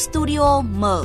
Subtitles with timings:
[0.00, 1.04] Studio mở.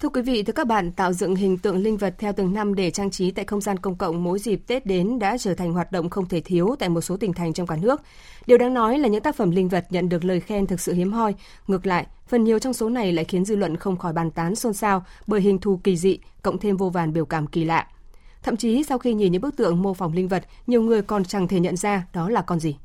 [0.00, 2.74] Thưa quý vị, thưa các bạn, tạo dựng hình tượng linh vật theo từng năm
[2.74, 5.72] để trang trí tại không gian công cộng mỗi dịp Tết đến đã trở thành
[5.72, 8.00] hoạt động không thể thiếu tại một số tỉnh thành trong cả nước.
[8.46, 10.92] Điều đáng nói là những tác phẩm linh vật nhận được lời khen thực sự
[10.92, 11.34] hiếm hoi.
[11.66, 14.54] Ngược lại, phần nhiều trong số này lại khiến dư luận không khỏi bàn tán
[14.54, 17.86] xôn xao bởi hình thù kỳ dị, cộng thêm vô vàn biểu cảm kỳ lạ.
[18.46, 21.24] Thậm chí sau khi nhìn những bức tượng mô phỏng linh vật, nhiều người còn
[21.24, 22.76] chẳng thể nhận ra đó là con gì.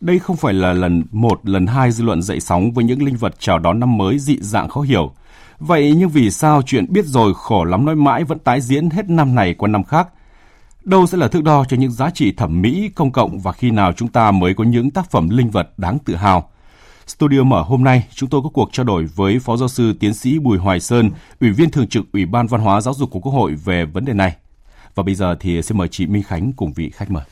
[0.00, 3.16] Đây không phải là lần một, lần hai dư luận dậy sóng với những linh
[3.16, 5.12] vật chào đón năm mới dị dạng khó hiểu.
[5.58, 9.10] Vậy nhưng vì sao chuyện biết rồi khổ lắm nói mãi vẫn tái diễn hết
[9.10, 10.08] năm này qua năm khác?
[10.84, 13.70] Đâu sẽ là thước đo cho những giá trị thẩm mỹ công cộng và khi
[13.70, 16.50] nào chúng ta mới có những tác phẩm linh vật đáng tự hào?
[17.06, 20.14] Studio mở hôm nay, chúng tôi có cuộc trao đổi với Phó Giáo sư Tiến
[20.14, 23.20] sĩ Bùi Hoài Sơn, Ủy viên Thường trực Ủy ban Văn hóa Giáo dục của
[23.20, 24.36] Quốc hội về vấn đề này.
[24.94, 27.24] Và bây giờ thì xin mời chị Minh Khánh cùng vị khách mời.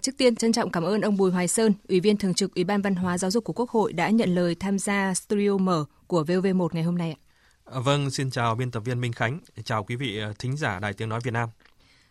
[0.00, 2.64] Trước tiên, trân trọng cảm ơn ông Bùi Hoài Sơn, Ủy viên Thường trực Ủy
[2.64, 5.84] ban Văn hóa Giáo dục của Quốc hội đã nhận lời tham gia Studio mở
[6.06, 7.16] của VOV1 ngày hôm nay.
[7.64, 10.78] À, vâng, xin chào biên tập viên Minh Khánh, chào quý vị à, thính giả
[10.80, 11.48] Đài Tiếng Nói Việt Nam.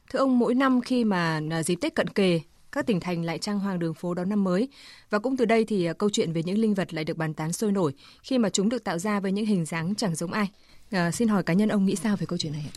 [0.10, 2.40] Thưa ông, mỗi năm khi mà à, dịp Tết cận kề,
[2.74, 4.70] các tỉnh thành lại trang hoàng đường phố đón năm mới.
[5.10, 7.34] Và cũng từ đây thì à, câu chuyện về những linh vật lại được bàn
[7.34, 7.94] tán sôi nổi
[8.24, 10.48] khi mà chúng được tạo ra với những hình dáng chẳng giống ai.
[10.92, 12.74] À, xin hỏi cá nhân ông nghĩ sao về câu chuyện này ạ?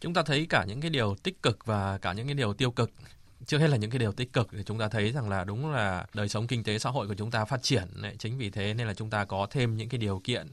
[0.00, 2.70] Chúng ta thấy cả những cái điều tích cực và cả những cái điều tiêu
[2.70, 2.90] cực
[3.46, 5.72] trước hết là những cái điều tích cực thì chúng ta thấy rằng là đúng
[5.72, 8.14] là đời sống kinh tế xã hội của chúng ta phát triển đấy.
[8.18, 10.46] chính vì thế nên là chúng ta có thêm những cái điều kiện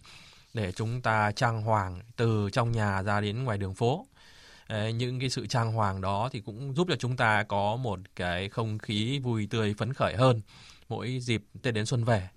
[0.54, 4.06] để chúng ta trang hoàng từ trong nhà ra đến ngoài đường phố
[4.70, 8.50] những cái sự trang hoàng đó thì cũng giúp cho chúng ta có một cái
[8.50, 10.42] không khí vui tươi, phấn khởi hơn
[10.90, 12.30] mỗi dịp tết đến xuân về.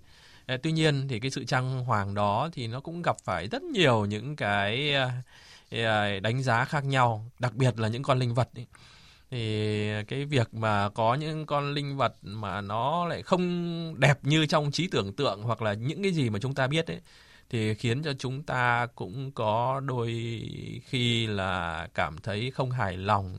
[0.62, 4.04] Tuy nhiên thì cái sự trang hoàng đó thì nó cũng gặp phải rất nhiều
[4.04, 5.10] những cái ờ,
[5.70, 8.66] ờ, đánh giá khác nhau, đặc biệt là những con linh vật ấy.
[9.30, 14.46] Thì cái việc mà có những con linh vật mà nó lại không đẹp như
[14.46, 17.00] trong trí tưởng tượng hoặc là những cái gì mà chúng ta biết ấy
[17.52, 20.08] thì khiến cho chúng ta cũng có đôi
[20.84, 23.38] khi là cảm thấy không hài lòng,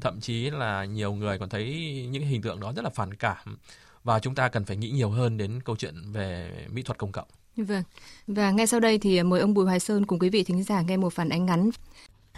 [0.00, 1.66] thậm chí là nhiều người còn thấy
[2.10, 3.58] những hình tượng đó rất là phản cảm
[4.04, 7.12] và chúng ta cần phải nghĩ nhiều hơn đến câu chuyện về mỹ thuật công
[7.12, 7.28] cộng.
[7.56, 7.82] Vâng.
[8.26, 10.80] Và ngay sau đây thì mời ông Bùi Hoài Sơn cùng quý vị thính giả
[10.80, 11.70] nghe một phản ánh ngắn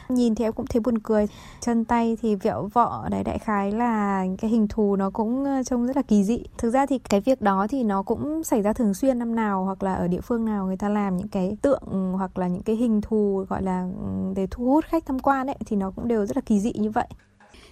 [0.09, 1.27] Nhìn thì em cũng thấy buồn cười.
[1.61, 5.63] Chân tay thì vẹo vọ đấy đại khái là cái hình thù nó cũng ờ,
[5.63, 6.39] trông rất là kỳ dị.
[6.59, 9.65] Thực ra thì cái việc đó thì nó cũng xảy ra thường xuyên năm nào
[9.65, 12.63] hoặc là ở địa phương nào người ta làm những cái tượng hoặc là những
[12.63, 15.91] cái hình thù gọi là ừ, để thu hút khách tham quan ấy, thì nó
[15.91, 17.07] cũng đều rất là kỳ dị như vậy.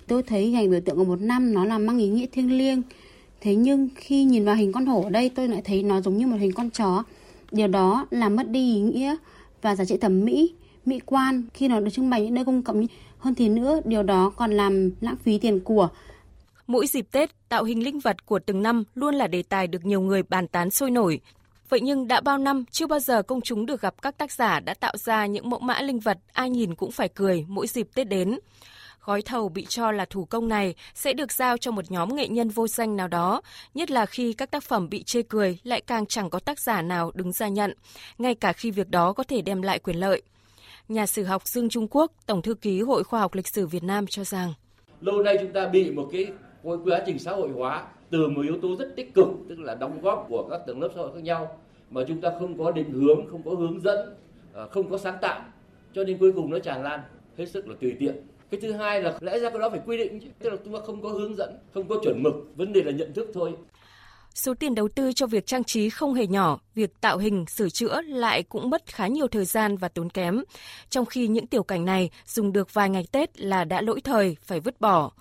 [0.09, 2.83] Tôi thấy hình biểu tượng của một năm nó là mang ý nghĩa thiêng liêng.
[3.41, 6.17] Thế nhưng khi nhìn vào hình con hổ ở đây, tôi lại thấy nó giống
[6.17, 7.03] như một hình con chó.
[7.51, 9.17] Điều đó làm mất đi ý nghĩa
[9.63, 12.63] và giá trị thẩm mỹ mỹ quan khi nó được trưng bày những nơi công
[12.63, 12.87] cộng
[13.19, 15.89] hơn thì nữa điều đó còn làm lãng phí tiền của
[16.67, 19.85] Mỗi dịp Tết, tạo hình linh vật của từng năm luôn là đề tài được
[19.85, 21.21] nhiều người bàn tán sôi nổi.
[21.69, 24.61] Vậy nhưng đã bao năm chưa bao giờ công chúng được gặp các tác giả
[24.61, 27.89] đã tạo ra những mẫu mã linh vật ai nhìn cũng phải cười mỗi dịp
[27.95, 28.39] Tết đến.
[29.05, 32.29] Gói thầu bị cho là thủ công này sẽ được giao cho một nhóm nghệ
[32.29, 33.43] nhân vô danh nào đó,
[33.75, 36.83] nhất là khi các tác phẩm bị chê cười lại càng chẳng có tác giả
[36.83, 37.75] nào đứng ra nhận,
[38.19, 40.23] ngay cả khi việc đó có thể đem lại quyền lợi
[40.89, 43.83] nhà sử học Dương Trung Quốc, Tổng thư ký Hội Khoa học Lịch sử Việt
[43.83, 44.53] Nam cho rằng.
[45.01, 46.27] Lâu nay chúng ta bị một cái
[46.85, 50.01] quá trình xã hội hóa từ một yếu tố rất tích cực tức là đóng
[50.03, 51.59] góp của các tầng lớp xã hội khác nhau
[51.91, 54.15] mà chúng ta không có định hướng, không có hướng dẫn,
[54.55, 55.45] à, không có sáng tạo
[55.95, 57.01] cho nên cuối cùng nó tràn lan
[57.37, 58.17] hết sức là tùy tiện.
[58.51, 60.75] Cái thứ hai là lẽ ra cái đó phải quy định chứ tức là chúng
[60.75, 63.55] ta không có hướng dẫn không có chuẩn mực vấn đề là nhận thức thôi.
[64.35, 67.69] Số tiền đầu tư cho việc trang trí không hề nhỏ, việc tạo hình, sửa
[67.69, 70.45] chữa lại cũng mất khá nhiều thời gian và tốn kém.
[70.91, 74.37] Trong khi những tiểu cảnh này dùng được vài ngày Tết là đã lỗi thời,
[74.43, 75.13] phải vứt bỏ.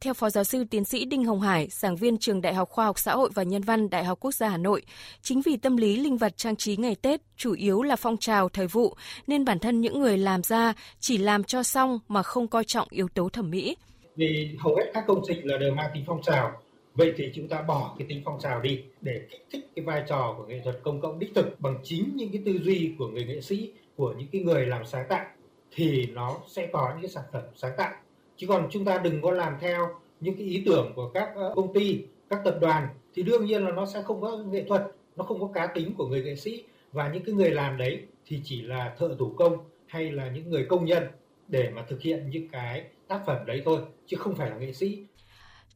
[0.00, 2.84] Theo Phó Giáo sư Tiến sĩ Đinh Hồng Hải, giảng viên Trường Đại học Khoa
[2.84, 4.82] học Xã hội và Nhân văn Đại học Quốc gia Hà Nội,
[5.22, 8.48] chính vì tâm lý linh vật trang trí ngày Tết chủ yếu là phong trào
[8.48, 8.94] thời vụ,
[9.26, 12.88] nên bản thân những người làm ra chỉ làm cho xong mà không coi trọng
[12.90, 13.76] yếu tố thẩm mỹ.
[14.16, 16.50] Vì hầu hết các công trình là đều mang tính phong trào,
[16.94, 20.02] vậy thì chúng ta bỏ cái tính phong trào đi để kích thích cái vai
[20.08, 23.08] trò của nghệ thuật công cộng đích thực bằng chính những cái tư duy của
[23.08, 25.26] người nghệ sĩ, của những cái người làm sáng tạo,
[25.70, 27.92] thì nó sẽ có những cái sản phẩm sáng tạo.
[28.36, 29.88] Chứ còn chúng ta đừng có làm theo
[30.20, 33.64] những cái ý tưởng của các ờ, công ty, các tập đoàn, thì đương nhiên
[33.64, 34.82] là nó sẽ không có nghệ thuật,
[35.16, 36.64] nó không có cá tính của người nghệ sĩ.
[36.92, 39.56] Và những cái người làm đấy thì chỉ là thợ thủ công
[39.86, 41.02] hay là những người công nhân
[41.48, 44.72] để mà thực hiện những cái tác phẩm đấy thôi, chứ không phải là nghệ
[44.72, 45.04] sĩ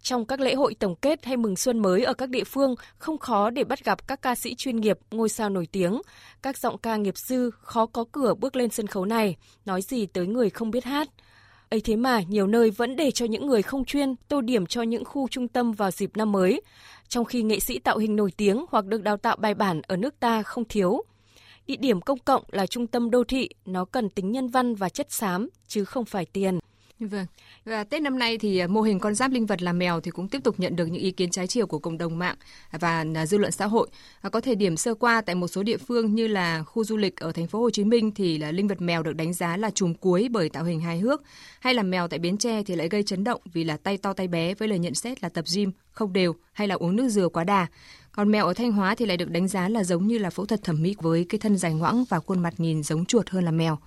[0.04, 3.18] trong các lễ hội tổng kết hay mừng xuân mới ở các địa phương, không
[3.18, 6.02] khó để bắt gặp các ca sĩ chuyên nghiệp, ngôi sao nổi tiếng.
[6.42, 9.36] Các giọng ca nghiệp dư khó có cửa bước lên sân khấu này,
[9.66, 11.08] nói gì tới người không biết hát.
[11.70, 14.82] ấy thế mà nhiều nơi vẫn để cho những người không chuyên tô điểm cho
[14.82, 16.62] những khu trung tâm vào dịp năm mới,
[17.08, 19.96] trong khi nghệ sĩ tạo hình nổi tiếng hoặc được đào tạo bài bản ở
[19.96, 21.02] nước ta không thiếu.
[21.66, 24.88] Địa điểm công cộng là trung tâm đô thị, nó cần tính nhân văn và
[24.88, 26.58] chất xám, chứ không phải tiền.
[27.00, 27.26] Vâng.
[27.64, 30.10] Và Tết năm nay thì à, mô hình con giáp linh vật là mèo thì
[30.10, 32.36] cũng tiếp tục nhận được những ý kiến trái chiều của cộng đồng mạng
[32.70, 33.88] và à, dư luận xã hội.
[34.20, 36.96] À, có thể điểm sơ qua tại một số địa phương như là khu du
[36.96, 39.56] lịch ở thành phố Hồ Chí Minh thì là linh vật mèo được đánh giá
[39.56, 41.22] là trùm cuối bởi tạo hình hài hước,
[41.60, 44.12] hay là mèo tại Bến Tre thì lại gây chấn động vì là tay to
[44.12, 47.08] tay bé với lời nhận xét là tập gym không đều hay là uống nước
[47.08, 47.66] dừa quá đà.
[48.12, 50.46] Còn mèo ở Thanh Hóa thì lại được đánh giá là giống như là phẫu
[50.46, 53.44] thuật thẩm mỹ với cái thân dài ngoãng và khuôn mặt nhìn giống chuột hơn
[53.44, 53.78] là mèo.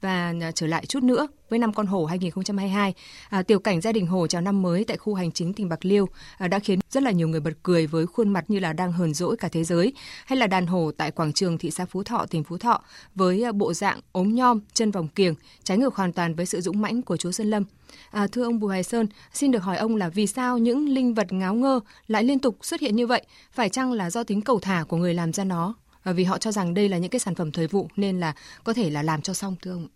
[0.00, 2.94] Và à, trở lại chút nữa với năm con hổ 2022,
[3.28, 5.84] à, tiểu cảnh gia đình hổ chào năm mới tại khu hành chính tỉnh Bạc
[5.84, 6.08] Liêu
[6.38, 8.92] à, đã khiến rất là nhiều người bật cười với khuôn mặt như là đang
[8.92, 9.92] hờn dỗi cả thế giới,
[10.26, 12.82] hay là đàn hổ tại quảng trường thị xã Phú Thọ, tỉnh Phú Thọ
[13.14, 16.60] với à, bộ dạng ốm nhom, chân vòng kiềng, trái ngược hoàn toàn với sự
[16.60, 17.64] dũng mãnh của chúa Sơn Lâm.
[18.10, 21.14] À, thưa ông Bùi Hoài Sơn, xin được hỏi ông là vì sao những linh
[21.14, 23.22] vật ngáo ngơ lại liên tục xuất hiện như vậy?
[23.52, 25.74] Phải chăng là do tính cầu thả của người làm ra nó?
[26.04, 28.34] Và vì họ cho rằng đây là những cái sản phẩm thời vụ nên là
[28.64, 29.88] có thể là làm cho xong thưa ông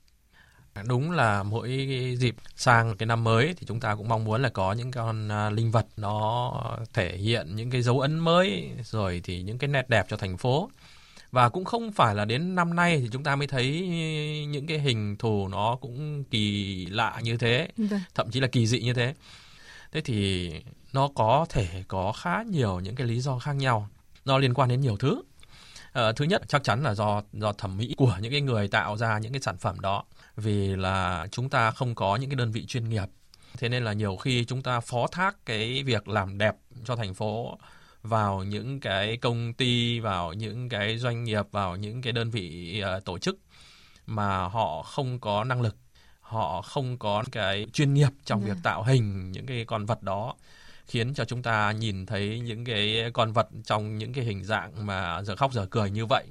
[0.83, 1.69] đúng là mỗi
[2.19, 5.29] dịp sang cái năm mới thì chúng ta cũng mong muốn là có những con
[5.29, 6.53] à, linh vật nó
[6.93, 10.37] thể hiện những cái dấu ấn mới rồi thì những cái nét đẹp cho thành
[10.37, 10.71] phố.
[11.31, 13.89] Và cũng không phải là đến năm nay thì chúng ta mới thấy
[14.49, 18.01] những cái hình thù nó cũng kỳ lạ như thế vâng.
[18.15, 19.15] thậm chí là kỳ dị như thế.
[19.93, 20.51] Thế thì
[20.93, 23.89] nó có thể có khá nhiều những cái lý do khác nhau.
[24.25, 25.23] Nó liên quan đến nhiều thứ
[25.95, 28.97] À, thứ nhất chắc chắn là do do thẩm mỹ của những cái người tạo
[28.97, 30.05] ra những cái sản phẩm đó
[30.37, 33.07] vì là chúng ta không có những cái đơn vị chuyên nghiệp
[33.59, 37.15] thế nên là nhiều khi chúng ta phó thác cái việc làm đẹp cho thành
[37.15, 37.59] phố
[38.03, 42.83] vào những cái công ty vào những cái doanh nghiệp vào những cái đơn vị
[42.97, 43.39] uh, tổ chức
[44.07, 45.77] mà họ không có năng lực
[46.21, 48.57] họ không có cái chuyên nghiệp trong yeah.
[48.57, 50.35] việc tạo hình những cái con vật đó
[50.87, 54.87] khiến cho chúng ta nhìn thấy những cái con vật trong những cái hình dạng
[54.87, 56.25] mà giờ khóc giờ cười như vậy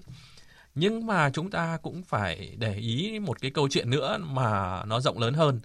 [0.76, 5.00] nhưng mà chúng ta cũng phải để ý một cái câu chuyện nữa mà nó
[5.00, 5.60] rộng lớn hơn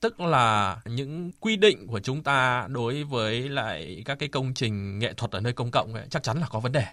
[0.00, 4.98] tức là những quy định của chúng ta đối với lại các cái công trình
[4.98, 6.84] nghệ thuật ở nơi công cộng ấy, chắc chắn là có vấn đề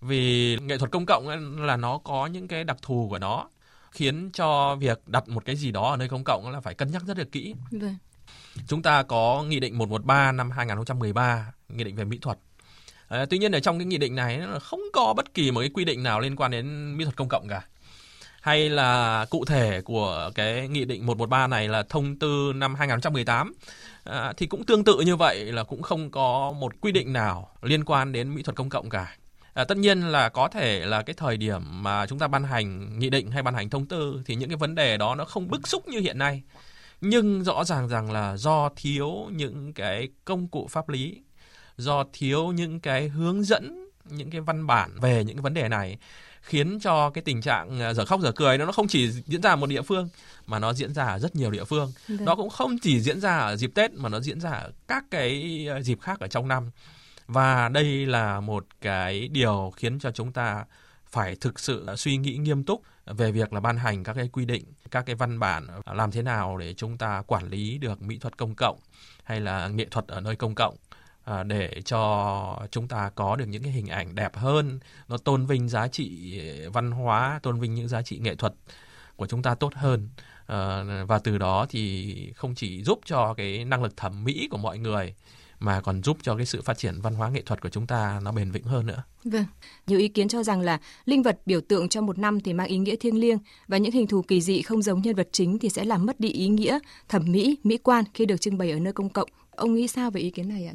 [0.00, 3.48] vì nghệ thuật công cộng ấy là nó có những cái đặc thù của nó
[3.90, 6.92] khiến cho việc đặt một cái gì đó ở nơi công cộng là phải cân
[6.92, 7.54] nhắc rất là kỹ.
[7.70, 7.96] Vâng.
[8.66, 12.38] Chúng ta có nghị định 113 năm 2013, nghị định về mỹ thuật.
[13.08, 15.70] À, tuy nhiên ở trong cái nghị định này không có bất kỳ một cái
[15.74, 17.62] quy định nào liên quan đến mỹ thuật công cộng cả.
[18.40, 23.54] Hay là cụ thể của cái nghị định 113 này là thông tư năm 2018
[24.04, 27.12] à, ờ, thì cũng tương tự như vậy là cũng không có một quy định
[27.12, 29.16] nào liên quan đến mỹ thuật công cộng cả.
[29.54, 32.98] À, tất nhiên là có thể là cái thời điểm mà chúng ta ban hành
[32.98, 35.48] nghị định hay ban hành thông tư thì những cái vấn đề đó nó không
[35.48, 36.42] bức xúc như hiện nay
[37.02, 41.22] nhưng rõ ràng rằng là do thiếu những cái công cụ pháp lý
[41.76, 45.68] do thiếu những cái hướng dẫn những cái văn bản về những cái vấn đề
[45.68, 45.98] này
[46.42, 49.50] khiến cho cái tình trạng à, giờ khóc giờ cười nó không chỉ diễn ra
[49.50, 50.08] ở một địa phương
[50.46, 52.16] mà nó diễn ra ở rất nhiều địa phương Được.
[52.16, 52.24] Vâng.
[52.24, 55.04] nó cũng không chỉ diễn ra ở dịp tết mà nó diễn ra ở các
[55.10, 56.70] cái à, dịp khác ở trong năm
[57.26, 60.64] và đây là một cái điều khiến cho chúng ta
[61.10, 64.44] phải thực sự suy nghĩ nghiêm túc về việc là ban hành các cái quy
[64.44, 68.02] định, các cái văn bản à, làm thế nào để chúng ta quản lý được
[68.02, 68.78] mỹ thuật công cộng
[69.24, 70.76] hay là nghệ thuật ở nơi công cộng
[71.24, 75.46] à, để cho chúng ta có được những cái hình ảnh đẹp hơn, nó tôn
[75.46, 78.54] vinh giá trị à, văn hóa, tôn vinh những giá trị nghệ thuật
[79.16, 80.08] của chúng ta tốt hơn.
[80.46, 84.58] Ờ, và từ đó thì không chỉ giúp cho cái năng lực thẩm mỹ của
[84.58, 85.14] mọi người
[85.62, 88.20] mà còn giúp cho cái sự phát triển văn hóa nghệ thuật của chúng ta
[88.22, 89.02] nó bền vững hơn nữa.
[89.24, 89.44] Vâng,
[89.86, 92.66] nhiều ý kiến cho rằng là linh vật biểu tượng cho một năm thì mang
[92.66, 93.38] ý nghĩa thiêng liêng
[93.68, 96.20] và những hình thù kỳ dị không giống nhân vật chính thì sẽ làm mất
[96.20, 96.78] đi ý nghĩa
[97.08, 99.28] thẩm mỹ, mỹ quan khi được trưng bày ở nơi công cộng.
[99.50, 100.74] Ông nghĩ sao về ý kiến này ạ?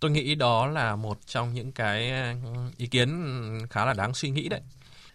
[0.00, 2.12] Tôi nghĩ đó là một trong những cái
[2.76, 3.08] ý kiến
[3.70, 4.60] khá là đáng suy nghĩ đấy.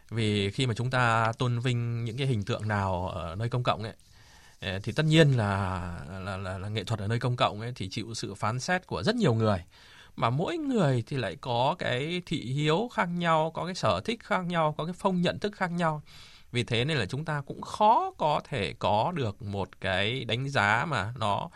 [0.10, 3.64] Vì khi mà chúng ta tôn vinh những cái hình tượng nào ở nơi công
[3.64, 3.94] cộng ấy
[4.84, 5.82] thì tất nhiên là
[6.20, 8.88] là, là là nghệ thuật ở nơi công cộng ấy thì chịu sự phán xét
[8.88, 9.64] của rất nhiều người
[10.16, 14.24] mà mỗi người thì lại có cái thị hiếu khác nhau có cái sở thích
[14.24, 16.02] khác nhau có cái phong nhận thức khác nhau
[16.52, 20.50] vì thế nên là chúng ta cũng khó có thể có được một cái đánh
[20.50, 21.50] giá mà nó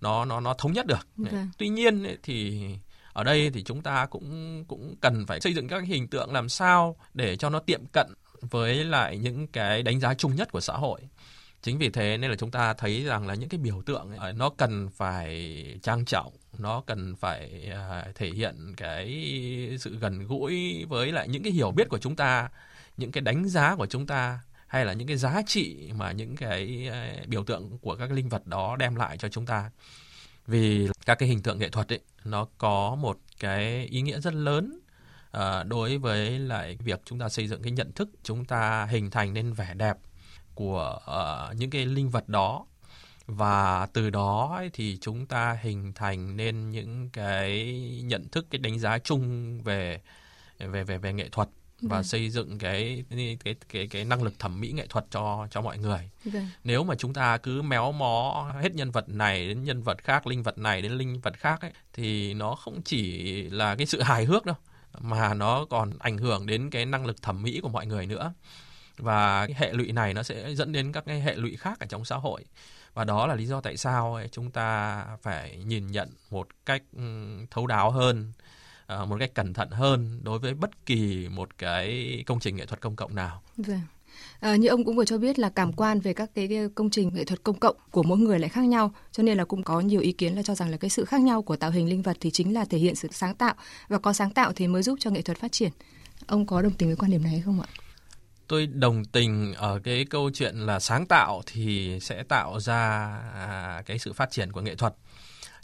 [0.00, 1.32] nó nó nó thống nhất được okay.
[1.32, 1.48] Vâng.
[1.58, 2.68] tuy nhiên thì
[3.12, 6.48] ở đây thì chúng ta cũng cũng cần phải xây dựng các hình tượng làm
[6.48, 8.06] sao để cho nó tiệm cận
[8.40, 11.00] với lại những cái đánh giá chung nhất của xã hội
[11.62, 14.32] chính vì thế nên là chúng ta thấy rằng là những cái biểu tượng ấy,
[14.32, 19.26] nó cần phải trang trọng nó cần phải uh, thể hiện cái
[19.80, 22.48] sự gần gũi với lại những cái hiểu biết của chúng ta
[22.96, 26.36] những cái đánh giá của chúng ta hay là những cái giá trị mà những
[26.36, 29.70] cái à, biểu tượng của các linh vật đó đem lại cho chúng ta.
[30.46, 34.34] Vì các cái hình tượng nghệ thuật ấy nó có một cái ý nghĩa rất
[34.34, 34.80] lớn
[35.36, 39.10] uh, đối với lại việc chúng ta xây dựng cái nhận thức chúng ta hình
[39.10, 39.96] thành nên vẻ đẹp
[40.54, 42.66] của uh, những cái linh vật đó
[43.26, 48.78] và từ đó thì chúng ta hình thành nên những cái nhận thức cái đánh
[48.78, 50.00] giá chung về
[50.58, 51.48] về về về nghệ thuật
[51.82, 52.04] và vâng.
[52.04, 53.04] xây dựng cái
[53.44, 56.10] cái cái cái năng lực thẩm mỹ nghệ thuật cho cho mọi người.
[56.24, 56.48] Vâng.
[56.64, 60.26] Nếu mà chúng ta cứ méo mó hết nhân vật này đến nhân vật khác,
[60.26, 64.02] linh vật này đến linh vật khác ấy thì nó không chỉ là cái sự
[64.02, 64.56] hài hước đâu
[64.98, 68.32] mà nó còn ảnh hưởng đến cái năng lực thẩm mỹ của mọi người nữa.
[69.00, 71.86] Và cái hệ lụy này nó sẽ dẫn đến các cái hệ lụy khác ở
[71.86, 72.44] trong xã hội.
[72.94, 76.82] Và đó là lý do tại sao chúng ta phải nhìn nhận một cách
[77.50, 78.32] thấu đáo hơn
[78.86, 82.66] ờ, một cách cẩn thận hơn đối với bất kỳ một cái công trình nghệ
[82.66, 83.42] thuật công cộng nào.
[83.56, 83.80] Vâng.
[84.40, 87.10] À, như ông cũng vừa cho biết là cảm quan về các cái công trình
[87.14, 89.80] nghệ thuật công cộng của mỗi người lại khác nhau, cho nên là cũng có
[89.80, 92.02] nhiều ý kiến là cho rằng là cái sự khác nhau của tạo hình linh
[92.02, 93.54] vật thì chính là thể hiện sự sáng tạo
[93.88, 95.70] và có sáng tạo thì mới giúp cho nghệ thuật phát triển.
[96.26, 97.68] Ông có đồng tình với quan điểm này hay không ạ?
[98.50, 103.82] Tôi đồng tình ở cái câu chuyện là sáng tạo thì sẽ tạo ra à,
[103.86, 104.94] cái sự phát triển của nghệ thuật.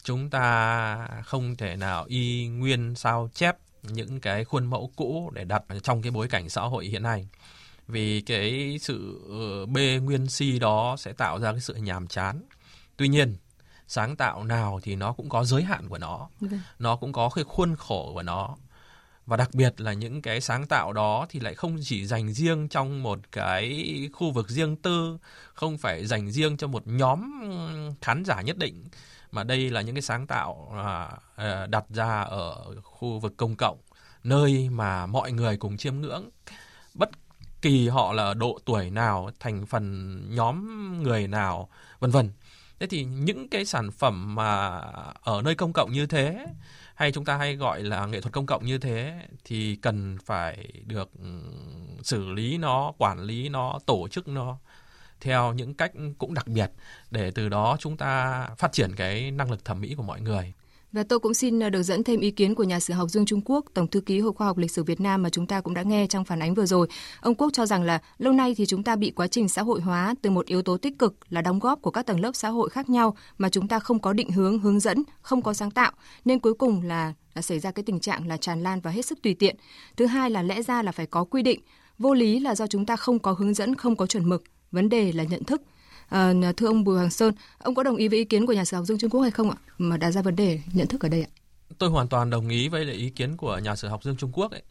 [0.02, 5.44] Chúng ta không thể nào y nguyên sao chép những cái khuôn mẫu cũ để
[5.44, 7.28] đặt trong cái bối cảnh xã hội hiện nay.
[7.88, 12.42] Vì cái sự ờ, bê nguyên si đó sẽ tạo ra cái sự nhàm chán.
[12.96, 13.36] Tuy nhiên
[13.88, 16.28] sáng tạo nào thì nó cũng có giới hạn của nó.
[16.40, 16.60] Vâng.
[16.78, 18.56] nó cũng có cái khuôn khổ của nó
[19.26, 22.68] và đặc biệt là những cái sáng tạo đó thì lại không chỉ dành riêng
[22.68, 25.18] trong một cái khu vực riêng tư
[25.54, 27.32] không phải dành riêng cho một nhóm
[28.02, 28.88] khán giả nhất định
[29.30, 33.56] mà đây là những cái sáng tạo à, à đặt ra ở khu vực công
[33.56, 33.78] cộng
[34.26, 36.30] nơi mà mọi người cùng chiêm ngưỡng.
[36.94, 37.10] Bất
[37.62, 40.66] kỳ họ là độ tuổi nào thành phần nhóm
[41.02, 41.68] người nào
[42.00, 42.30] vân vân
[42.80, 44.80] thế thì những cái sản phẩm mà
[45.20, 46.46] ở nơi công cộng như thế,
[46.94, 50.72] hay chúng ta hay gọi là nghệ thuật công cộng như thế, thì cần phải
[50.84, 51.10] được
[52.02, 54.58] xử lý nó, quản lý nó, tổ chức nó
[55.20, 56.70] theo những cách cũng đặc biệt
[57.10, 60.52] để từ đó chúng ta phát triển cái năng lực thẩm mỹ của mọi người.
[60.96, 63.26] Và tôi cũng xin ờ, được dẫn thêm ý kiến của nhà sử học Dương
[63.26, 65.60] Trung Quốc, Tổng thư ký Hội khoa học lịch sử Việt Nam mà chúng ta
[65.60, 66.88] cũng đã nghe trong phản ánh vừa rồi.
[67.20, 69.80] Ông Quốc cho rằng là lâu nay thì chúng ta bị quá trình xã hội
[69.80, 72.48] hóa từ một yếu tố tích cực là đóng góp của các tầng lớp xã
[72.48, 75.70] hội khác nhau mà chúng ta không có định hướng, hướng dẫn, không có sáng
[75.70, 75.92] tạo
[76.24, 79.06] nên cuối cùng là, là xảy ra cái tình trạng là tràn lan và hết
[79.06, 79.56] sức tùy tiện.
[79.96, 81.60] Thứ hai là lẽ ra là phải có quy định,
[81.98, 84.88] vô lý là do chúng ta không có hướng dẫn, không có chuẩn mực vấn
[84.88, 85.62] đề là nhận thức.
[86.08, 88.64] À, thưa ông Bùi Hoàng Sơn, ông có đồng ý với ý kiến của nhà
[88.64, 89.56] sử học Dương Trung Quốc hay không ạ?
[89.78, 91.30] Mà đặt ra vấn đề nhận thức ở đây ạ.
[91.78, 94.32] Tôi hoàn toàn đồng ý với lại ý kiến của nhà sử học Dương Trung
[94.32, 94.62] Quốc ấy.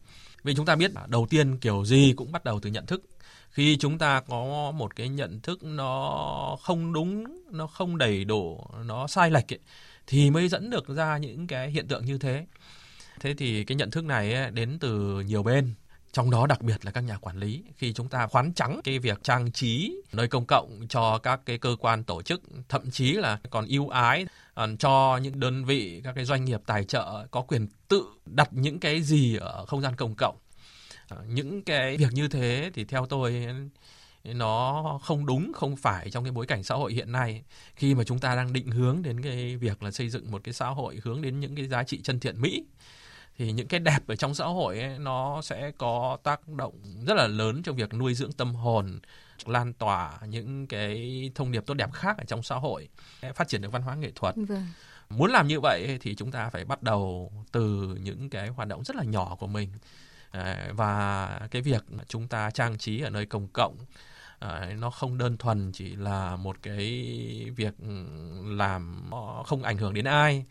[0.44, 3.02] Vì chúng ta biết đầu tiên kiểu gì cũng bắt đầu từ nhận thức.
[3.50, 8.66] Khi chúng ta có một cái nhận thức nó không đúng, nó không đầy đủ,
[8.86, 9.60] nó sai lệch ấy,
[10.08, 12.46] thì mới dẫn được ra những cái hiện tượng như thế.
[13.20, 15.74] Thế thì cái nhận thức này ấy, đến từ nhiều bên
[16.16, 19.00] trong đó đặc biệt là các nhà quản lý, khi chúng ta khoán trắng cái
[19.00, 23.14] việc trang trí nơi công cộng cho các cái cơ quan tổ chức, thậm chí
[23.14, 24.26] là còn ưu ái
[24.80, 28.80] cho những đơn vị, các cái doanh nghiệp tài trợ có quyền tự đặt những
[28.80, 30.38] cái gì ở không gian công cộng.
[31.08, 33.46] Ờ, những cái việc như thế thì theo tôi,
[34.24, 37.44] nó không đúng, không phải trong cái bối cảnh xã hội hiện nay.
[37.76, 40.54] Khi mà chúng ta đang định hướng đến cái việc là xây dựng một cái
[40.54, 42.64] xã hội hướng đến những cái giá trị chân thiện mỹ
[43.38, 46.74] thì những cái đẹp ở trong xã hội ấy, nó sẽ có tác động
[47.08, 49.00] rất là lớn trong việc nuôi dưỡng tâm hồn
[49.46, 52.88] lan tỏa những cái thông điệp tốt đẹp khác ở trong xã hội
[53.36, 54.36] phát triển được văn hóa nghệ thuật.
[54.36, 54.68] Vâng.
[55.10, 58.84] muốn làm như vậy thì chúng ta phải bắt đầu từ những cái hoạt động
[58.84, 59.70] rất là nhỏ của mình.
[60.72, 63.78] Và cái việc chúng ta trang trí ở nơi công cộng
[64.78, 66.86] nó không đơn thuần chỉ là một cái
[67.56, 67.74] việc
[68.46, 69.12] làm
[69.46, 70.46] không ảnh hưởng đến ai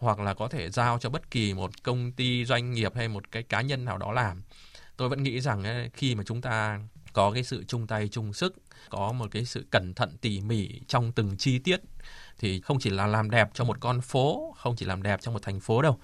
[0.00, 3.30] hoặc là có thể giao cho bất kỳ một công ty doanh nghiệp hay một
[3.30, 4.42] cái cá nhân nào đó làm
[5.00, 6.80] tôi vẫn nghĩ rằng khi mà chúng ta
[7.12, 8.54] có cái sự chung tay chung sức,
[8.88, 11.80] có một cái sự cẩn thận tỉ mỉ trong từng chi tiết,
[12.38, 15.32] thì không chỉ là làm đẹp cho một con phố, không chỉ làm đẹp cho
[15.32, 15.98] một thành phố đâu,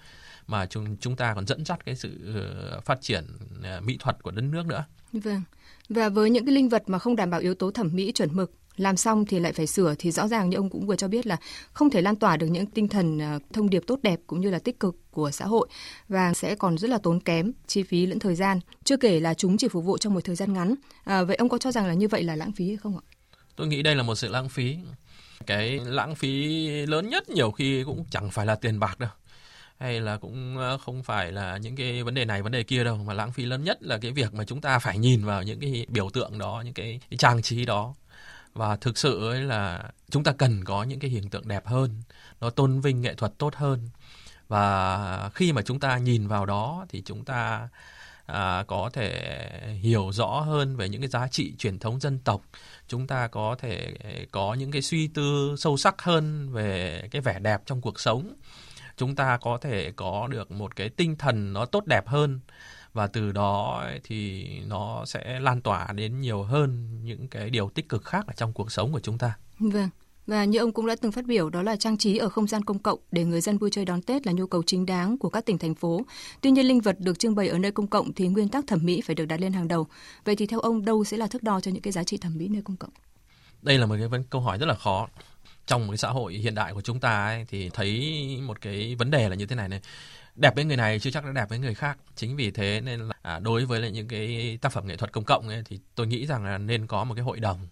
[0.47, 3.27] mà chúng chúng ta còn dẫn dắt cái sự ờ, phát triển
[3.63, 4.85] ờ, mỹ thuật của đất nước nữa.
[5.13, 5.43] Vâng.
[5.89, 8.37] Và với những cái linh vật mà không đảm bảo yếu tố thẩm mỹ chuẩn
[8.37, 11.09] mực làm xong thì lại phải sửa thì rõ ràng như ông cũng vừa cho
[11.09, 11.37] biết là
[11.73, 14.51] không thể lan tỏa được những tinh thần à, thông điệp tốt đẹp cũng như
[14.51, 15.69] là tích cực của xã hội
[16.09, 18.61] và sẽ còn rất là tốn kém chi phí lẫn thời gian.
[18.85, 20.75] Chưa kể là chúng chỉ phục vụ trong một thời gian ngắn.
[21.05, 23.05] À, vậy ông có cho rằng là như vậy là lãng phí hay không ạ?
[23.57, 24.77] Tôi nghĩ đây là một sự lãng phí.
[25.47, 26.57] Cái lãng phí
[26.87, 29.11] lớn nhất nhiều khi cũng chẳng phải là tiền bạc đâu
[29.79, 32.85] hay là cũng à, không phải là những cái vấn đề này vấn đề kia
[32.85, 35.43] đâu mà lãng phí lớn nhất là cái việc mà chúng ta phải nhìn vào
[35.43, 37.95] những cái biểu tượng đó những cái, cái trang trí đó
[38.57, 42.03] và thực sự ấy là chúng ta cần có những cái hiện tượng đẹp hơn
[42.41, 43.89] nó tôn vinh nghệ thuật tốt hơn.
[44.49, 47.69] Và khi mà chúng ta nhìn vào đó thì chúng ta
[48.27, 49.31] à, có thể
[49.81, 52.43] hiểu rõ hơn về những cái giá trị truyền thống dân tộc.
[52.89, 53.95] Chúng ta có thể
[54.33, 58.35] có những cái suy tư sâu sắc hơn về cái vẻ đẹp trong cuộc sống.
[58.97, 62.41] Chúng ta có thể có được một cái tinh thần nó tốt đẹp hơn
[62.97, 67.89] và từ đó thì nó sẽ lan tỏa đến nhiều hơn những cái điều tích
[67.89, 69.37] cực khác ở trong cuộc sống của chúng ta.
[69.59, 69.89] Vâng.
[70.27, 72.65] Và như ông cũng đã từng phát biểu đó là trang trí ở không gian
[72.65, 75.31] công cộng để người dân vui chơi đón Tết là nhu cầu chính đáng của
[75.31, 76.01] các tỉnh thành phố.
[76.41, 78.79] Tuy nhiên linh vật được trưng bày ở nơi công cộng thì nguyên tắc thẩm
[78.83, 79.87] mỹ phải được đặt lên hàng đầu.
[80.25, 82.39] Vậy thì theo ông đâu sẽ là thước đo cho những cái giá trị thẩm
[82.39, 82.91] mỹ nơi công cộng?
[83.63, 85.09] Đây là một cái câu hỏi rất là khó.
[85.67, 88.95] Trong một cái xã hội hiện đại của chúng ta ấy, thì thấy một cái
[88.95, 89.81] vấn đề là như thế này này
[90.37, 91.99] đẹp với người này chưa chắc đã đẹp với người khác.
[92.17, 95.13] Chính vì thế nên là à, đối với lại những cái tác phẩm nghệ thuật
[95.13, 97.69] công cộng ấy, thì tôi nghĩ rằng là nên có một cái hội đồng.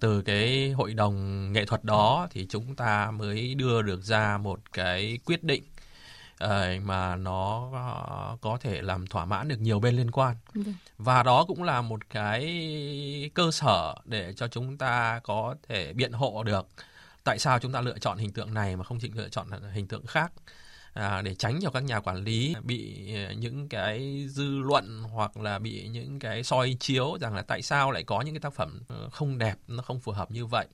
[0.00, 4.60] Từ cái hội đồng nghệ thuật đó thì chúng ta mới đưa được ra một
[4.72, 5.62] cái quyết định
[6.44, 7.70] uh, mà nó
[8.40, 10.36] có thể làm thỏa mãn được nhiều bên liên quan.
[10.56, 10.74] Okay.
[10.98, 16.12] và đó cũng là một cái cơ sở để cho chúng ta có thể biện
[16.12, 16.66] hộ được
[17.24, 19.86] tại sao chúng ta lựa chọn hình tượng này mà không chỉ lựa chọn hình
[19.86, 20.32] tượng khác
[20.94, 25.36] à, để tránh cho các nhà quản lý bị à, những cái dư luận hoặc
[25.36, 28.54] là bị những cái soi chiếu rằng là tại sao lại có những cái tác
[28.54, 30.66] phẩm ờ, không đẹp nó không phù hợp như vậy.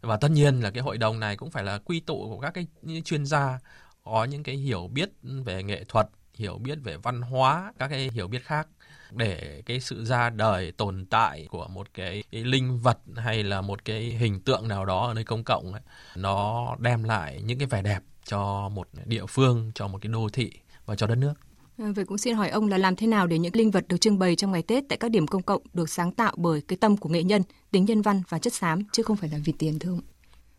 [0.00, 2.54] Và tất nhiên là cái hội đồng này cũng phải là quy tụ của các
[2.54, 2.66] cái
[3.04, 3.58] chuyên gia
[4.04, 8.10] có những cái hiểu biết về nghệ thuật hiểu biết về văn hóa các cái
[8.12, 8.68] hiểu biết khác
[9.10, 13.60] để cái sự ra đời tồn tại của một cái, cái linh vật hay là
[13.60, 15.82] một cái hình tượng nào đó ở nơi công cộng ấy,
[16.16, 20.28] nó đem lại những cái vẻ đẹp cho một địa phương, cho một cái đô
[20.32, 20.52] thị
[20.86, 21.34] và cho đất nước.
[21.78, 23.96] À, vậy cũng xin hỏi ông là làm thế nào để những linh vật được
[24.00, 26.76] trưng bày trong ngày Tết tại các điểm công cộng được sáng tạo bởi cái
[26.76, 29.52] tâm của nghệ nhân, tính nhân văn và chất xám chứ không phải là vì
[29.58, 30.00] tiền thưa ông?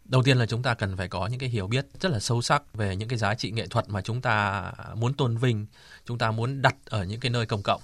[0.05, 2.41] Đầu tiên là chúng ta cần phải có những cái hiểu biết rất là sâu
[2.41, 4.63] sắc về những cái giá trị nghệ thuật mà chúng ta
[4.95, 5.65] muốn tôn vinh,
[6.05, 7.81] chúng ta muốn đặt ở những cái nơi công cộng.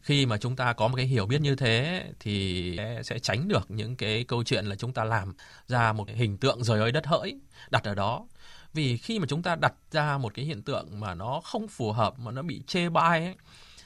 [0.00, 3.70] Khi mà chúng ta có một cái hiểu biết như thế thì sẽ tránh được
[3.70, 5.34] những cái câu chuyện là chúng ta làm
[5.68, 8.26] ra một cái hình tượng rời ơi đất hỡi đặt ở đó
[8.76, 11.92] vì khi mà chúng ta đặt ra một cái hiện tượng mà nó không phù
[11.92, 13.34] hợp mà nó bị chê bai ấy,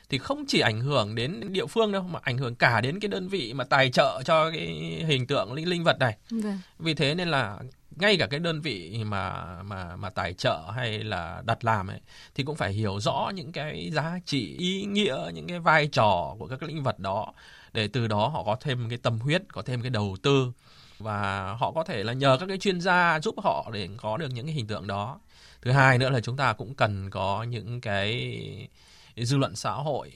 [0.09, 3.09] thì không chỉ ảnh hưởng đến địa phương đâu mà ảnh hưởng cả đến cái
[3.09, 4.67] đơn vị mà tài trợ cho cái
[5.07, 6.17] hình tượng linh linh vật này.
[6.31, 6.59] Vâng.
[6.79, 7.59] Vì thế nên là
[7.97, 12.01] ngay cả cái đơn vị mà mà mà tài trợ hay là đặt làm ấy
[12.35, 16.37] thì cũng phải hiểu rõ những cái giá trị ý nghĩa những cái vai trò
[16.39, 17.33] của các linh vật đó
[17.73, 20.53] để từ đó họ có thêm cái tâm huyết có thêm cái đầu tư
[21.01, 24.29] và họ có thể là nhờ các cái chuyên gia giúp họ để có được
[24.33, 25.21] những cái hình tượng đó.
[25.63, 28.69] Thứ hai nữa là chúng ta cũng cần có những cái
[29.17, 30.13] dư luận xã hội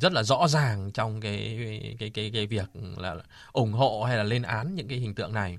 [0.00, 1.58] rất là rõ ràng trong cái
[1.98, 3.16] cái cái cái việc là
[3.52, 5.58] ủng hộ hay là lên án những cái hình tượng này.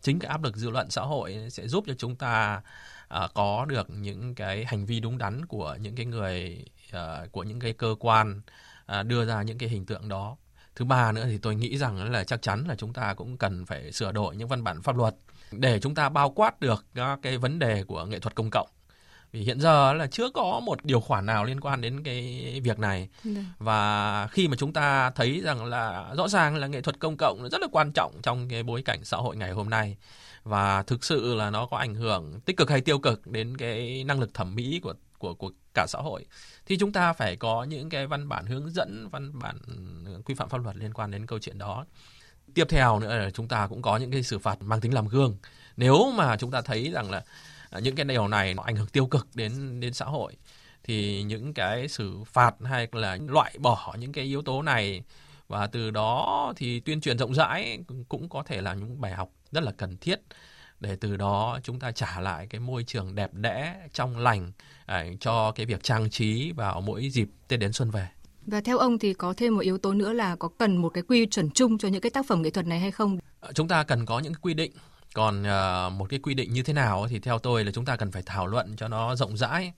[0.00, 2.62] Chính cái áp lực dư luận xã hội sẽ giúp cho chúng ta
[3.24, 6.64] uh, có được những cái hành vi đúng đắn của những cái người
[6.96, 8.40] uh, của những cái cơ quan
[9.00, 10.36] uh, đưa ra những cái hình tượng đó
[10.78, 13.66] thứ ba nữa thì tôi nghĩ rằng là chắc chắn là chúng ta cũng cần
[13.66, 15.14] phải sửa đổi những văn bản pháp luật
[15.52, 18.68] để chúng ta bao quát được các cái vấn đề của nghệ thuật công cộng.
[19.32, 22.78] Vì hiện giờ là chưa có một điều khoản nào liên quan đến cái việc
[22.78, 23.08] này.
[23.24, 23.40] Dạ.
[23.58, 27.48] và khi mà chúng ta thấy rằng là rõ ràng là nghệ thuật công cộng
[27.50, 29.96] rất là quan trọng trong cái bối cảnh xã hội ngày hôm nay.
[30.44, 34.04] Và thực sự là nó có ảnh hưởng tích cực hay tiêu cực đến cái
[34.04, 36.26] năng lực thẩm mỹ của của của cả xã hội.
[36.66, 40.34] Thì chúng ta phải có những cái văn bản hướng dẫn, văn bản ừ, quy
[40.34, 41.86] phạm pháp luật liên quan đến câu chuyện đó.
[42.54, 45.08] Tiếp theo nữa là chúng ta cũng có những cái xử phạt mang tính làm
[45.08, 45.36] gương.
[45.76, 47.24] Nếu mà chúng ta thấy rằng là
[47.70, 50.36] à, những cái điều này nó ảnh hưởng tiêu cực đến đến xã hội,
[50.82, 55.02] thì những cái xử phạt hay là loại bỏ những cái yếu tố này
[55.48, 57.78] và từ đó thì tuyên truyền rộng rãi
[58.08, 60.20] cũng có thể là những bài học rất là cần thiết
[60.80, 64.52] để từ đó chúng ta trả lại cái môi trường đẹp đẽ, trong lành
[64.88, 68.08] à, cho cái việc trang trí vào mỗi dịp Tết đến xuân về.
[68.46, 71.02] Và theo ông thì có thêm một yếu tố nữa là có cần một cái
[71.08, 73.18] quy chuẩn chung cho những cái tác phẩm nghệ thuật này hay không?
[73.40, 74.72] Ờ, chúng ta cần có những quy định.
[75.14, 77.96] Còn uh, một cái quy định như thế nào thì theo tôi là chúng ta
[77.96, 79.72] cần phải thảo luận cho nó rộng rãi.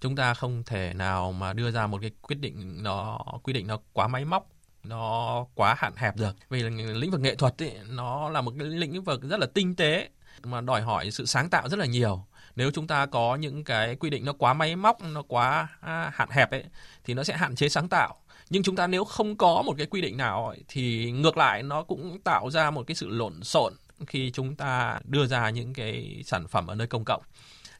[0.00, 3.66] Chúng ta không thể nào mà đưa ra một cái quyết định nó quy định
[3.66, 4.48] nó quá máy móc
[4.84, 8.68] nó quá hạn hẹp được vì lĩnh vực nghệ thuật ấy, nó là một cái
[8.68, 10.08] lĩnh vực rất là tinh tế
[10.42, 12.24] mà đòi hỏi sự sáng tạo rất là nhiều
[12.56, 16.10] nếu chúng ta có những cái quy định nó quá máy móc nó quá à,
[16.14, 16.64] hạn hẹp ấy
[17.04, 18.16] thì nó sẽ hạn chế sáng tạo.
[18.50, 21.62] Nhưng chúng ta nếu không có một cái quy định nào ấy, thì ngược lại
[21.62, 23.72] nó cũng tạo ra một cái sự lộn xộn
[24.06, 27.22] khi chúng ta đưa ra những cái sản phẩm ở nơi công cộng.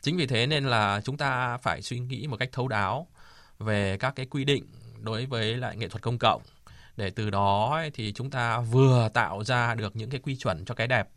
[0.03, 3.07] Chính vì thế nên là chúng ta phải suy nghĩ một cách thấu đáo
[3.59, 4.67] về các cái quy định
[5.01, 6.43] đối với lại nghệ thuật công cộng.
[6.97, 10.75] Để từ đó thì chúng ta vừa tạo ra được những cái quy chuẩn cho
[10.75, 11.09] cái đẹp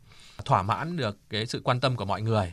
[0.44, 2.52] thỏa mãn được cái sự quan tâm của mọi người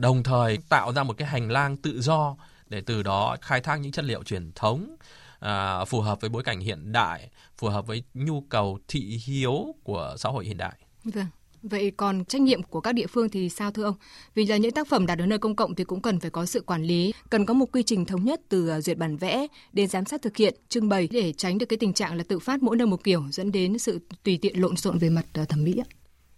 [0.00, 2.36] đồng thời tạo ra một cái hành lang tự do
[2.68, 4.96] để từ đó khai thác những chất liệu truyền thống
[5.40, 9.74] à, phù hợp với bối cảnh hiện đại phù hợp với nhu cầu thị hiếu
[9.84, 11.26] của xã hội hiện đại vâng
[11.70, 13.94] Vậy còn trách nhiệm của các địa phương thì sao thưa ông?
[14.34, 16.46] Vì là những tác phẩm đặt ở nơi công cộng thì cũng cần phải có
[16.46, 19.46] sự quản lý, cần có một quy trình thống nhất từ à, duyệt bản vẽ
[19.72, 22.38] đến giám sát thực hiện, trưng bày để tránh được cái tình trạng là tự
[22.38, 25.44] phát mỗi nơi một kiểu dẫn đến sự tùy tiện lộn xộn về mặt à,
[25.44, 25.82] thẩm mỹ.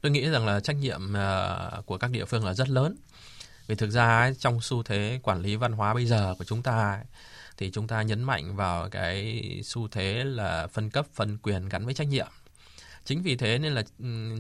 [0.01, 2.97] Tôi nghĩ rằng là trách nhiệm à, của các địa phương là rất lớn.
[3.69, 7.01] Vì thực ra trong xu thế quản lý văn hóa bây giờ của chúng ta
[7.57, 11.85] thì chúng ta nhấn mạnh vào cái xu thế là phân cấp, phân quyền gắn
[11.85, 12.29] với trách nhiệm.
[13.05, 13.83] Chính vì thế nên là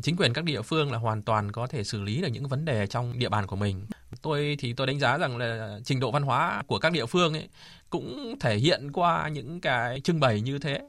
[0.03, 2.65] chính quyền các địa phương là hoàn toàn có thể xử lý được những vấn
[2.65, 3.87] đề trong địa bàn của mình.
[4.23, 7.33] Tôi thì tôi đánh giá rằng là trình độ văn hóa của các địa phương
[7.33, 7.49] ấy
[7.91, 10.81] cũng thể hiện qua những cái trưng bày như thế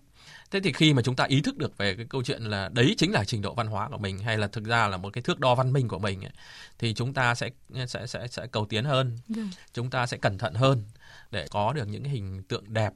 [0.52, 2.96] thế thì khi mà chúng ta ý thức được về cái câu chuyện là đấy
[2.98, 5.22] chính là trình độ văn hóa của mình hay là thực ra là một cái
[5.22, 6.32] thước đo văn minh của mình ấy,
[6.80, 7.50] thì chúng ta sẽ
[7.88, 9.42] sẽ sẽ sẽ cầu tiến hơn ừ.
[9.74, 10.84] chúng ta sẽ cẩn thận hơn
[11.32, 12.94] để có được những cái hình tượng đẹp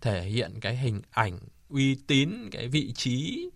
[0.00, 1.38] thể hiện cái hình ảnh
[1.68, 3.50] uy tín cái vị trí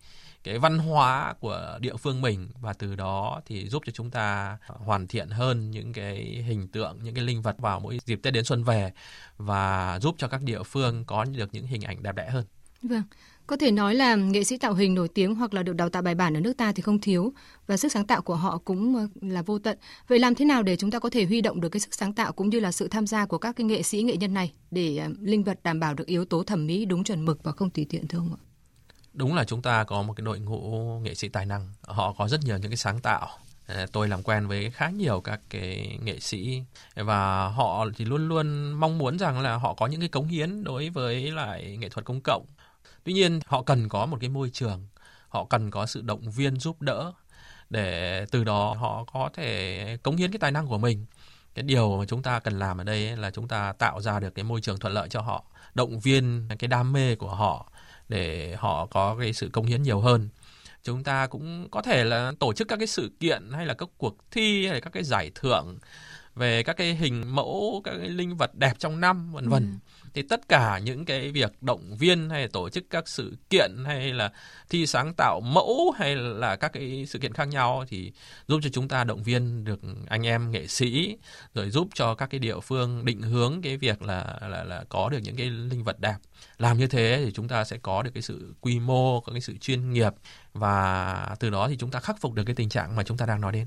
[0.44, 4.58] cái văn hóa của địa phương mình và từ đó thì giúp cho chúng ta
[4.66, 8.32] hoàn thiện hơn những cái hình tượng những cái linh vật vào mỗi dịp Tết
[8.32, 8.92] đến xuân về
[9.37, 12.44] và giúp cho các địa phương có được những hình ảnh đẹp đẽ hơn.
[12.82, 13.02] Vâng.
[13.48, 16.02] Có thể nói là nghệ sĩ tạo hình nổi tiếng hoặc là được đào tạo
[16.02, 17.32] bài bản ở nước ta thì không thiếu.
[17.66, 19.78] Và sức sáng tạo của họ cũng ờ, là vô tận.
[20.08, 22.12] Vậy làm thế nào để chúng ta có thể huy động được cái sức sáng
[22.12, 24.52] tạo cũng như là sự tham gia của các cái nghệ sĩ, nghệ nhân này
[24.70, 27.52] để ờ, linh vật đảm bảo được yếu tố thẩm mỹ đúng chuẩn mực và
[27.52, 28.40] không tùy tiện, thưa ông ạ?
[29.12, 30.61] đúng là chúng ta có một cái đội ngũ
[31.02, 31.68] nghệ sĩ tài năng.
[31.82, 33.28] Họ có rất nhiều những cái sáng tạo.
[33.66, 36.62] Ờ, tôi làm quen với khá nhiều các cái nghệ sĩ.
[36.94, 40.64] Và họ thì luôn luôn mong muốn rằng là họ có những cái cống hiến
[40.64, 42.46] đối với lại nghệ thuật công cộng
[43.08, 44.86] tuy nhiên, họ cần có một cái môi trường,
[45.28, 47.12] họ cần có sự động viên giúp đỡ
[47.70, 51.06] để từ đó họ có thể cống hiến cái tài năng của mình.
[51.54, 54.34] Cái điều mà chúng ta cần làm ở đây là chúng ta tạo ra được
[54.34, 55.44] cái môi trường thuận lợi cho họ,
[55.74, 57.72] động viên cái đam mê của họ
[58.08, 60.28] để họ có cái sự cống hiến nhiều hơn.
[60.82, 63.88] Chúng ta cũng có thể là tổ chức các cái sự kiện hay là các
[63.98, 65.78] cuộc thi hay là các cái giải thưởng
[66.34, 69.62] về các cái hình mẫu, các cái linh vật đẹp trong năm, vân vân.
[69.62, 73.70] Ừ thì tất cả những cái việc động viên hay tổ chức các sự kiện
[73.86, 74.32] hay là
[74.68, 78.12] thi sáng tạo mẫu hay là các cái sự kiện khác nhau thì
[78.48, 81.16] giúp cho chúng ta động viên được anh em nghệ sĩ,
[81.54, 85.08] rồi giúp cho các cái địa phương định hướng cái việc là là là có
[85.08, 86.16] được những cái linh vật đẹp.
[86.58, 89.40] Làm như thế thì chúng ta sẽ có được cái sự quy mô, có cái
[89.40, 90.12] sự chuyên nghiệp
[90.52, 93.26] và từ đó thì chúng ta khắc phục được cái tình trạng mà chúng ta
[93.26, 93.66] đang nói đến.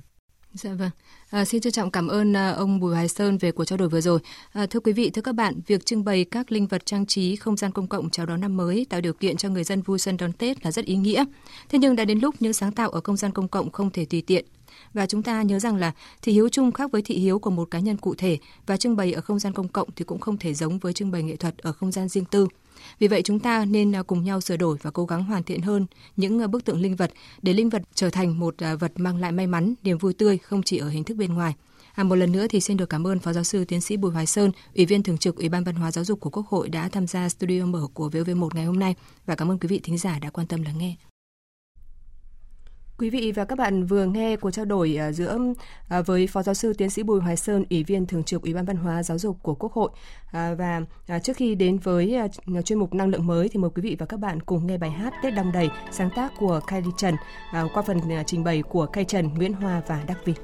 [0.53, 0.89] Dạ vâng.
[1.29, 3.89] À, xin trân trọng cảm ơn à, ông Bùi Hoài Sơn về cuộc trao đổi
[3.89, 4.19] vừa rồi.
[4.51, 7.35] À, thưa quý vị, thưa các bạn, việc trưng bày các linh vật trang trí
[7.35, 9.99] không gian công cộng chào đón năm mới tạo điều kiện cho người dân vui
[9.99, 11.25] xuân đón Tết là rất ý nghĩa.
[11.69, 14.05] Thế nhưng đã đến lúc những sáng tạo ở không gian công cộng không thể
[14.05, 14.45] tùy tiện
[14.93, 17.71] và chúng ta nhớ rằng là thị hiếu chung khác với thị hiếu của một
[17.71, 20.37] cá nhân cụ thể và trưng bày ở không gian công cộng thì cũng không
[20.37, 22.47] thể giống với trưng bày nghệ thuật ở không gian riêng tư.
[22.99, 25.61] Vì vậy chúng ta nên à, cùng nhau sửa đổi và cố gắng hoàn thiện
[25.61, 25.85] hơn
[26.17, 29.17] những à, bức tượng linh vật để linh vật trở thành một à, vật mang
[29.17, 31.53] lại may mắn, niềm vui tươi không chỉ ở hình thức bên ngoài.
[31.93, 34.11] À, một lần nữa thì xin được cảm ơn Phó Giáo sư Tiến sĩ Bùi
[34.11, 36.69] Hoài Sơn, Ủy viên Thường trực Ủy ban Văn hóa Giáo dục của Quốc hội
[36.69, 39.79] đã tham gia studio mở của VOV1 ngày hôm nay và cảm ơn quý vị
[39.83, 40.95] thính giả đã quan tâm lắng nghe.
[43.01, 45.37] Quý vị và các bạn vừa nghe cuộc trao đổi à, giữa
[45.89, 48.53] à, với Phó Giáo sư Tiến sĩ Bùi Hoài Sơn, Ủy viên Thường trực Ủy
[48.53, 49.89] ban Văn hóa Giáo dục của Quốc hội.
[50.31, 50.81] À, và
[51.19, 52.17] trước khi đến với
[52.65, 54.91] chuyên mục năng lượng mới thì mời quý vị và các bạn cùng nghe bài
[54.91, 57.15] hát Tết đong đầy sáng tác của Kylie Trần
[57.73, 60.41] qua phần trình bày của Kay Trần, Nguyễn Hoa và Đắc Việt.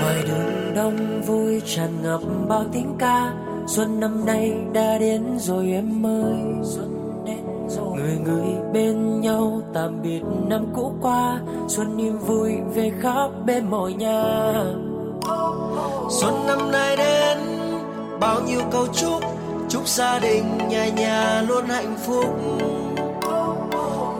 [0.00, 5.70] Ngoài đường đông vui tràn ngập bao tiếng ca xuân năm nay đã đến rồi
[5.72, 6.42] em ơi.
[6.62, 7.96] Xuân đến rồi.
[7.96, 11.40] Người người bên nhau tạm biệt năm cũ qua.
[11.68, 14.52] Xuân niềm vui về khắp bên mọi nhà.
[16.20, 17.38] Xuân năm nay đến
[18.20, 19.22] bao nhiêu câu chúc.
[19.68, 22.26] Chúc gia đình nhà nhà luôn hạnh phúc.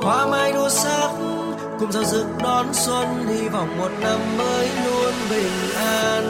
[0.02, 1.11] Hoa mai đua sắc
[1.81, 3.07] cùng giao rực đón xuân.
[3.28, 6.24] Hy vọng một năm mới luôn bình an.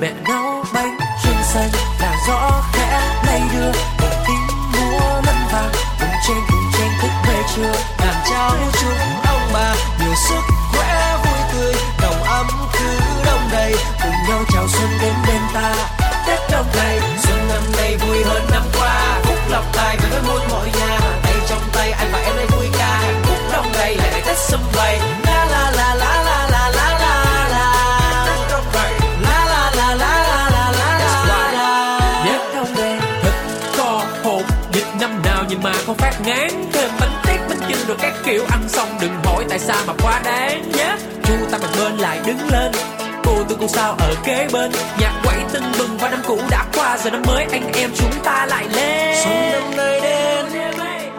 [0.00, 1.93] Mẹ nấu bánh trưng xanh
[2.26, 5.72] gió rõ khẽ lay đưa cùng tiếng múa lân vàng.
[6.00, 10.53] Cùng trên cùng trên thức về trưa đàn trao chúng ông bà, nhiều sức
[36.26, 39.76] ngán thêm bánh tét bánh chưng rồi các kiểu ăn xong đừng hỏi tại sao
[39.86, 40.96] mà quá đáng nhé.
[41.24, 42.72] Chu ta một bên lại đứng lên
[43.24, 44.72] cô tôi cô sao ở kế bên.
[45.00, 48.12] Nhạc quẩy tưng bừng và năm cũ đã qua giờ năm mới anh em chúng
[48.24, 49.16] ta lại lên.
[49.24, 50.46] Xuân năm nay đến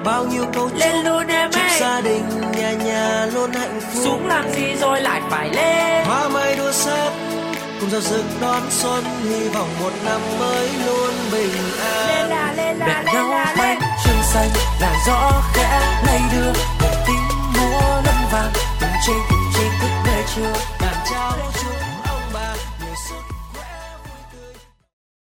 [0.04, 2.24] bao nhiêu câu lên luôn em chúc ơi gia đình
[2.58, 4.04] nhà nhà luôn hạnh phúc.
[4.04, 6.06] Xuống làm gì rồi lại phải lên.
[6.06, 7.12] Hoa mai đua sắc
[7.80, 12.30] cùng giao rực đón xuân hy vọng một năm mới luôn bình an.
[12.80, 16.54] Mẹ nấu bánh chân xanh là gió khẽ lay đưa.
[16.82, 21.85] Một tiếng múa lân vàng, từng trên từng trên thức để chưa bàn trao chưa.